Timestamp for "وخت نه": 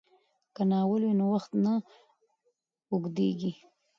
1.33-1.73